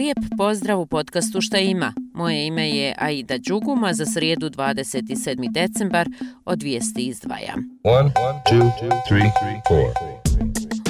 Lijep 0.00 0.18
pozdrav 0.38 0.80
u 0.80 0.86
podcastu 0.86 1.40
Šta 1.40 1.58
ima. 1.58 1.92
Moje 2.14 2.46
ime 2.46 2.70
je 2.70 2.94
Aida 2.98 3.38
Đuguma 3.38 3.92
za 3.92 4.06
srijedu 4.06 4.50
27. 4.50 5.52
decembar 5.52 6.08
od 6.44 6.62
vijesti 6.62 7.02
izdvaja. 7.06 7.54
One, 7.84 8.10
two, 8.50 8.70
three, 9.08 9.30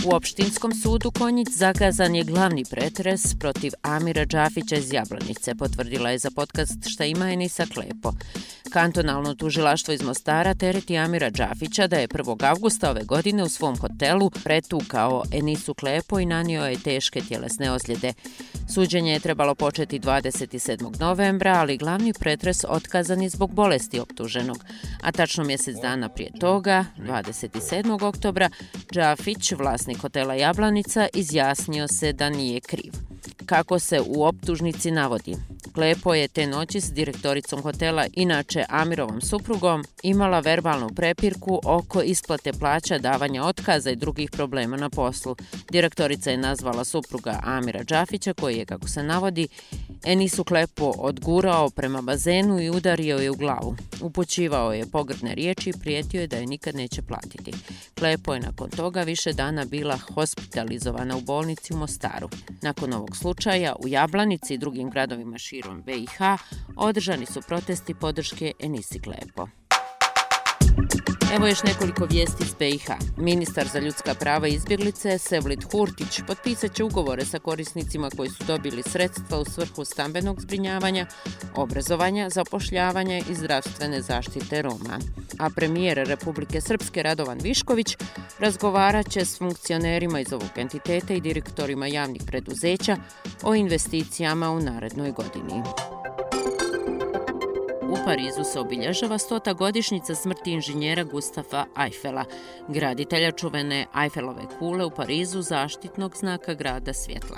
U 0.07 0.15
opštinskom 0.15 0.75
sudu 0.75 1.11
Konjić 1.11 1.49
zakazan 1.51 2.15
je 2.15 2.25
glavni 2.25 2.65
pretres 2.71 3.35
protiv 3.35 3.73
Amira 3.83 4.27
Džafića 4.27 4.77
iz 4.77 4.93
Jablanice, 4.93 5.55
potvrdila 5.55 6.11
je 6.11 6.19
za 6.19 6.31
podcast 6.31 6.89
Šta 6.89 7.05
ima 7.05 7.33
Enisa 7.33 7.67
Klepo. 7.75 8.13
Kantonalno 8.73 9.35
tužilaštvo 9.35 9.95
iz 9.95 10.03
Mostara 10.03 10.55
tereti 10.55 10.99
Amira 10.99 11.31
Džafića 11.31 11.87
da 11.87 11.99
je 11.99 12.09
1. 12.09 12.49
augusta 12.51 12.91
ove 12.91 13.05
godine 13.05 13.43
u 13.43 13.49
svom 13.49 13.77
hotelu 13.77 14.31
pretukao 14.31 15.23
Enisu 15.33 15.75
Klepo 15.75 16.21
i 16.21 16.27
nanio 16.27 16.65
je 16.65 16.83
teške 16.83 17.21
tjelesne 17.21 17.73
ozljede. 17.73 18.13
Suđenje 18.75 19.13
je 19.13 19.21
trebalo 19.21 19.55
početi 19.55 20.01
27. 20.01 21.01
novembra, 21.01 21.53
ali 21.53 21.77
glavni 21.77 22.13
pretres 22.13 22.65
otkazan 22.69 23.23
je 23.23 23.29
zbog 23.29 23.55
bolesti 23.55 24.01
optuženog. 24.01 24.65
A 25.03 25.13
tačno 25.13 25.45
mjesec 25.45 25.77
dana 25.83 26.09
prije 26.09 26.31
toga, 26.41 26.85
27. 26.99 28.05
oktobra, 28.05 28.51
Džafić, 28.93 29.53
vlasnik 29.53 29.90
hotela 29.95 30.35
Jablanica, 30.35 31.09
izjasnio 31.15 31.89
se 31.89 32.13
da 32.13 32.31
nije 32.31 32.61
kriv. 32.61 32.93
Kako 33.47 33.79
se 33.79 34.01
u 34.07 34.25
optužnici 34.25 34.91
navodi, 34.91 35.37
Klepo 35.75 36.15
je 36.15 36.29
te 36.29 36.47
noći 36.47 36.81
s 36.81 36.93
direktoricom 36.93 37.63
hotela, 37.63 38.07
inače 38.13 38.65
Amirovom 38.69 39.21
suprugom, 39.21 39.85
imala 40.03 40.41
verbalnu 40.41 40.89
prepirku 40.97 41.61
oko 41.65 42.03
isplate 42.03 42.53
plaća, 42.53 42.99
davanja 42.99 43.45
otkaza 43.45 43.91
i 43.91 43.97
drugih 43.97 44.31
problema 44.31 44.77
na 44.77 44.91
poslu. 44.91 45.37
Direktorica 45.71 46.31
je 46.31 46.37
nazvala 46.37 46.85
supruga 46.85 47.41
Amira 47.43 47.85
Džafića, 47.85 48.35
koji 48.35 48.57
je, 48.57 48.65
kako 48.65 48.89
se 48.89 49.03
navodi, 49.03 49.49
Enisu 50.05 50.45
Klepo 50.45 50.93
odgurao 50.99 51.71
prema 51.71 52.03
bazenu 52.03 52.61
i 52.61 52.71
udario 52.71 53.17
je 53.17 53.31
u 53.31 53.35
glavu. 53.35 53.77
Upoćivao 54.01 54.73
je 54.73 54.87
pogrdne 54.87 55.35
riječi 55.35 55.71
i 55.71 55.81
prijetio 55.81 56.21
je 56.21 56.27
da 56.27 56.37
je 56.37 56.47
nikad 56.47 56.75
neće 56.75 57.03
platiti. 57.03 57.53
Klepo 57.99 58.35
je 58.35 58.41
nakon 58.41 58.71
toga 58.71 59.03
više 59.03 59.33
dana 59.33 59.65
bila 59.65 59.99
hospitalizovana 60.15 61.17
u 61.17 61.21
bolnici 61.21 61.75
u 61.75 61.77
Mostaru. 61.77 62.29
Nakon 62.63 62.93
ovog 62.93 63.17
slučaja, 63.17 63.75
u 63.85 63.89
Jablanici 63.89 64.55
i 64.55 64.59
drugim 64.59 64.91
gradovima 64.91 65.39
širom 65.61 65.83
BiH 65.83 66.21
održani 66.77 67.27
su 67.27 67.41
protesti 67.49 67.95
podrške 67.95 68.53
Enisi 68.59 69.01
Klepo. 69.01 69.60
Evo 71.37 71.47
još 71.47 71.63
nekoliko 71.63 72.05
vijesti 72.05 72.45
iz 72.45 72.55
BiH. 72.59 72.91
Ministar 73.17 73.67
za 73.69 73.79
ljudska 73.79 74.15
prava 74.15 74.49
i 74.49 74.53
izbjeglice 74.53 75.19
Sevlid 75.19 75.65
Hurtić 75.73 76.21
potpisat 76.27 76.75
će 76.75 76.85
ugovore 76.85 77.25
sa 77.25 77.39
korisnicima 77.39 78.11
koji 78.17 78.29
su 78.29 78.45
dobili 78.45 78.83
sredstva 78.83 79.39
u 79.39 79.45
svrhu 79.45 79.85
stambenog 79.85 80.41
zbrinjavanja, 80.41 81.07
obrazovanja, 81.57 82.31
zapošljavanja 82.31 83.19
i 83.19 83.35
zdravstvene 83.35 84.03
zaštite 84.03 84.63
Roma. 84.63 84.99
A 85.39 85.51
premijer 85.51 85.97
Republike 86.07 86.61
Srpske 86.61 87.03
Radovan 87.03 87.39
Višković 87.43 87.97
razgovarat 88.39 89.11
će 89.11 89.25
s 89.25 89.39
funkcionerima 89.39 90.21
iz 90.21 90.33
ovog 90.33 90.51
entiteta 90.57 91.15
i 91.15 91.21
direktorima 91.21 91.87
javnih 91.87 92.23
preduzeća 92.27 92.97
o 93.43 93.55
investicijama 93.55 94.51
u 94.51 94.61
narednoj 94.61 95.13
godini. 95.13 95.63
U 98.01 98.05
Parizu 98.05 98.45
se 98.45 98.61
obilježava 98.61 99.19
stota 99.19 99.53
godišnjica 99.53 100.15
smrti 100.15 100.53
inženjera 100.53 101.05
Gustafa 101.05 101.65
Eiffela, 101.85 102.25
graditelja 102.69 103.31
čuvene 103.33 103.87
Eiffelove 104.03 104.43
kule 104.59 104.85
u 104.85 104.91
Parizu 104.91 105.43
zaštitnog 105.43 106.17
znaka 106.17 106.55
grada 106.55 106.93
svjetla. 106.93 107.37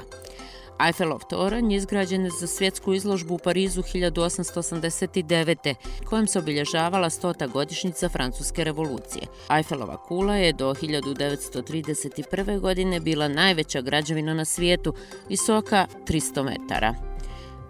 Eiffelov 0.87 1.21
toranj 1.31 1.73
izgrađen 1.73 2.25
je 2.25 2.31
za 2.41 2.47
svjetsku 2.47 2.95
izložbu 2.95 3.35
u 3.35 3.39
Parizu 3.39 3.83
1889. 3.83 5.75
kojom 6.05 6.27
se 6.27 6.39
obilježavala 6.39 7.11
stota 7.11 7.47
godišnjica 7.47 8.09
Francuske 8.09 8.65
revolucije. 8.65 9.27
Eiffelova 9.57 9.97
kula 9.97 10.37
je 10.37 10.53
do 10.53 10.75
1931. 10.75 12.61
godine 12.61 13.01
bila 13.01 13.29
najveća 13.29 13.81
građevina 13.81 14.35
na 14.35 14.45
svijetu, 14.45 14.95
visoka 15.29 15.87
300 16.07 16.43
metara. 16.43 17.12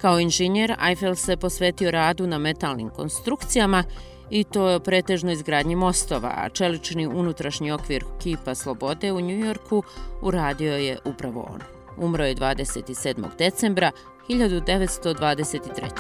Kao 0.02 0.20
inženjer, 0.20 0.74
Eiffel 0.88 1.14
se 1.14 1.36
posvetio 1.36 1.90
radu 1.90 2.26
na 2.26 2.38
metalnim 2.38 2.90
konstrukcijama 2.90 3.84
i 4.30 4.44
to 4.44 4.68
je 4.68 4.80
pretežno 4.80 5.32
izgradnji 5.32 5.76
mostova, 5.76 6.32
a 6.36 6.48
čelični 6.48 7.06
unutrašnji 7.06 7.72
okvir 7.72 8.04
Kipa 8.22 8.54
Slobode 8.54 9.12
u 9.12 9.20
Njujorku 9.20 9.82
uradio 10.22 10.76
je 10.76 10.98
upravo 11.04 11.48
on. 11.54 11.60
Umro 11.96 12.24
je 12.24 12.34
27. 12.34 13.36
decembra 13.38 13.90
1923. 14.28 15.90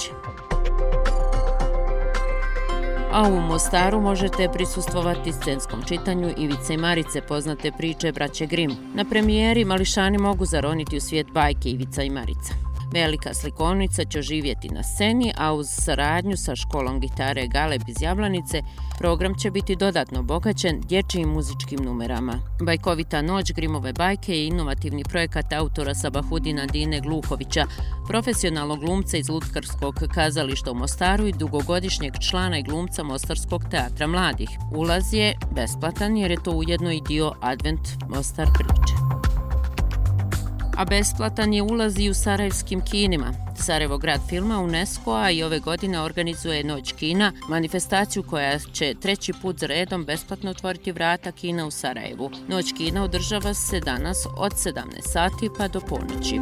A 3.12 3.28
u 3.28 3.40
Mostaru 3.40 4.00
možete 4.00 4.48
prisustvovati 4.52 5.32
scenskom 5.32 5.82
čitanju 5.88 6.34
Ivice 6.38 6.74
i 6.74 6.76
Marice, 6.76 7.20
poznate 7.20 7.72
priče 7.78 8.12
Braće 8.12 8.46
Grim. 8.46 8.76
Na 8.94 9.04
premijeri 9.04 9.64
mališani 9.64 10.18
mogu 10.18 10.44
zaroniti 10.44 10.96
u 10.96 11.00
svijet 11.00 11.26
bajke 11.32 11.68
Ivica 11.68 12.02
i 12.02 12.10
Marica. 12.10 12.71
Velika 12.92 13.34
slikovnica 13.34 14.04
će 14.04 14.22
živjeti 14.22 14.68
na 14.68 14.82
sceni, 14.82 15.32
a 15.36 15.52
uz 15.52 15.66
saradnju 15.68 16.36
sa 16.36 16.56
školom 16.56 17.00
gitare 17.00 17.46
Galeb 17.46 17.82
iz 17.88 18.02
Jablanice, 18.02 18.62
program 18.98 19.34
će 19.38 19.50
biti 19.50 19.76
dodatno 19.76 20.20
obogaćen 20.20 20.80
dječjim 20.80 21.28
muzičkim 21.28 21.78
numerama. 21.84 22.32
Bajkovita 22.60 23.22
noć 23.22 23.52
Grimove 23.52 23.92
bajke 23.92 24.32
je 24.32 24.46
inovativni 24.46 25.04
projekat 25.04 25.52
autora 25.52 25.94
Sabahudina 25.94 26.66
Dine 26.66 27.00
Gluhovića, 27.00 27.66
profesionalnog 28.08 28.80
glumca 28.80 29.16
iz 29.16 29.28
Lutkarskog 29.28 29.94
kazališta 30.14 30.70
u 30.70 30.74
Mostaru 30.74 31.26
i 31.26 31.32
dugogodišnjeg 31.32 32.12
člana 32.30 32.58
i 32.58 32.62
glumca 32.62 33.02
Mostarskog 33.02 33.62
teatra 33.70 34.06
mladih. 34.06 34.48
Ulaz 34.76 35.14
je 35.14 35.34
besplatan 35.54 36.16
jer 36.16 36.30
je 36.30 36.42
to 36.42 36.50
ujedno 36.50 36.92
i 36.92 37.02
dio 37.08 37.32
Advent 37.40 37.88
Mostar 38.08 38.48
priče 38.54 39.21
a 40.82 40.84
besplatan 40.84 41.52
je 41.52 41.62
ulaz 41.62 41.98
i 41.98 42.10
u 42.10 42.14
Sarajevskim 42.14 42.80
kinima. 42.80 43.32
Sarajevo 43.56 43.98
grad 43.98 44.20
filma 44.28 44.60
UNESCO, 44.60 45.12
a 45.12 45.30
i 45.30 45.42
ove 45.42 45.58
godine 45.58 46.00
organizuje 46.00 46.64
Noć 46.64 46.92
kina, 46.92 47.32
manifestaciju 47.48 48.22
koja 48.22 48.58
će 48.58 48.94
treći 49.02 49.32
put 49.42 49.58
za 49.58 49.66
redom 49.66 50.04
besplatno 50.04 50.50
otvoriti 50.50 50.92
vrata 50.92 51.32
kina 51.32 51.66
u 51.66 51.70
Sarajevu. 51.70 52.30
Noć 52.48 52.72
kina 52.76 53.04
održava 53.04 53.54
se 53.54 53.80
danas 53.80 54.26
od 54.36 54.52
17 54.52 54.72
sati 55.00 55.48
pa 55.58 55.68
do 55.68 55.80
ponoći. 55.80 56.38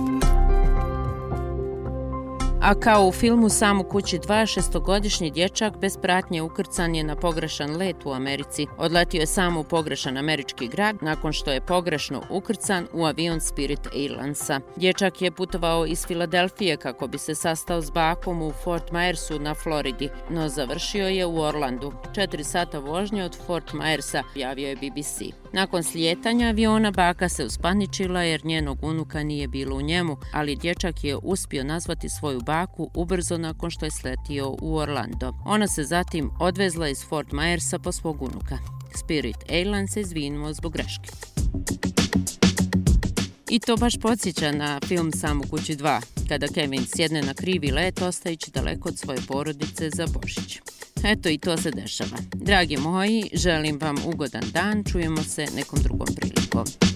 A 2.71 2.75
kao 2.75 3.07
u 3.07 3.13
filmu 3.13 3.49
Samu 3.49 3.85
kući 3.85 4.19
2, 4.19 4.47
šestogodišnji 4.47 5.31
dječak 5.31 5.77
bez 5.77 5.97
pratnje 5.97 6.43
ukrcan 6.43 6.95
je 6.95 7.05
na 7.05 7.17
pogrešan 7.17 7.77
let 7.77 7.97
u 8.05 8.13
Americi. 8.13 8.67
Odletio 8.79 9.21
je 9.21 9.27
sam 9.27 9.57
u 9.57 9.65
pogrešan 9.65 10.17
američki 10.17 10.69
grad 10.69 10.97
nakon 11.03 11.33
što 11.33 11.51
je 11.53 11.61
pogrešno 11.61 12.23
ukrcan 12.31 12.87
u 12.93 13.05
avion 13.05 13.41
Spirit 13.41 13.87
Airlinesa. 13.95 14.61
Dječak 14.77 15.23
je 15.23 15.31
putovao 15.31 15.87
iz 15.87 16.07
Filadelfije 16.07 16.77
kako 16.77 17.07
bi 17.07 17.19
se 17.19 17.35
sastao 17.35 17.83
s 17.83 17.91
bakom 17.91 18.43
u 18.43 18.53
Fort 18.65 18.91
Myersu 18.91 19.39
na 19.39 19.55
Floridi, 19.55 20.09
no 20.29 20.49
završio 20.49 21.09
je 21.09 21.27
u 21.27 21.41
Orlandu. 21.41 21.93
Četiri 22.15 22.45
sata 22.45 22.79
vožnje 22.79 23.25
od 23.25 23.37
Fort 23.47 23.73
Myersa, 23.73 24.23
javio 24.35 24.69
je 24.69 24.77
BBC. 24.77 25.40
Nakon 25.53 25.83
slijetanja 25.83 26.49
aviona 26.49 26.91
baka 26.91 27.29
se 27.29 27.45
uspaničila 27.45 28.23
jer 28.23 28.45
njenog 28.45 28.79
unuka 28.83 29.23
nije 29.23 29.49
bilo 29.49 29.77
u 29.77 29.81
njemu, 29.81 30.17
ali 30.33 30.57
dječak 30.57 31.05
je 31.05 31.17
uspio 31.17 31.65
nazvati 31.65 32.09
svoju 32.09 32.41
baku 32.41 32.91
ubrzo 32.95 33.39
nakon 33.39 33.71
što 33.71 33.85
je 33.85 33.91
sletio 33.91 34.57
u 34.63 34.77
Orlando. 34.77 35.35
Ona 35.45 35.69
se 35.69 35.85
zatim 35.85 36.31
odvezla 36.41 36.89
iz 36.89 37.05
Fort 37.09 37.29
Myersa 37.29 37.79
po 37.79 37.93
svog 37.93 38.23
unuka. 38.23 38.59
Spirit 38.95 39.37
Airlines 39.49 39.93
se 39.93 40.01
izvinuo 40.01 40.53
zbog 40.53 40.73
greške. 40.73 41.11
I 43.51 43.59
to 43.59 43.77
baš 43.77 43.95
podsjeća 44.01 44.53
na 44.53 44.81
film 44.87 45.13
Samu 45.13 45.43
kući 45.51 45.77
2, 45.77 46.01
kada 46.29 46.47
Kevin 46.49 46.87
sjedne 46.87 47.23
na 47.23 47.35
krivi 47.35 47.71
let 47.71 48.03
ostajući 48.03 48.51
daleko 48.51 48.89
od 48.89 48.99
svoje 48.99 49.19
porodice 49.29 49.91
za 49.91 50.07
Božić. 50.07 50.61
Eto 51.05 51.29
i 51.29 51.39
to 51.39 51.57
se 51.57 51.71
dešava. 51.71 52.17
Dragi 52.35 52.77
moji, 52.77 53.31
želim 53.33 53.79
vam 53.81 53.97
ugodan 54.07 54.43
dan, 54.53 54.85
čujemo 54.85 55.23
se 55.23 55.47
nekom 55.57 55.79
drugom 55.83 56.09
prilikom. 56.17 56.90